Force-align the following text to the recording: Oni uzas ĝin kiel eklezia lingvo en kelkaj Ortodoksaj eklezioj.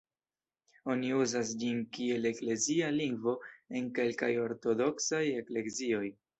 Oni 0.93 1.11
uzas 1.25 1.51
ĝin 1.63 1.83
kiel 1.99 2.25
eklezia 2.31 2.89
lingvo 2.97 3.35
en 3.81 3.95
kelkaj 4.01 4.33
Ortodoksaj 4.49 5.25
eklezioj. 5.39 6.05